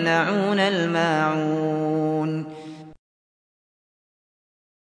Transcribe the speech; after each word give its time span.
يمنعون 0.00 0.58
الْمَاعُونَ. 0.60 2.09